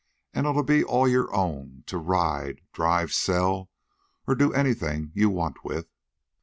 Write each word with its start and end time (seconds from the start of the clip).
An' 0.33 0.47
it'll 0.47 0.63
be 0.63 0.83
all 0.83 1.07
your 1.07 1.31
own, 1.31 1.83
to 1.85 1.99
ride, 1.99 2.61
drive, 2.73 3.13
sell, 3.13 3.69
or 4.25 4.33
do 4.33 4.51
anything 4.51 5.11
you 5.13 5.29
want 5.29 5.63
with." 5.63 5.91